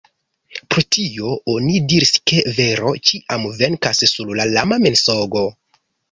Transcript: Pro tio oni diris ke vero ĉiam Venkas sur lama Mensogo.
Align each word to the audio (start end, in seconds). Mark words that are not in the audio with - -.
Pro 0.73 0.83
tio 0.95 1.33
oni 1.55 1.75
diris 1.91 2.13
ke 2.31 2.39
vero 2.59 2.93
ĉiam 3.09 3.45
Venkas 3.59 4.01
sur 4.13 4.31
lama 4.55 4.79
Mensogo. 4.87 5.45